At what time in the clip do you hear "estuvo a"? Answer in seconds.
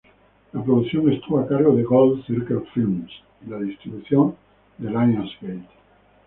1.13-1.47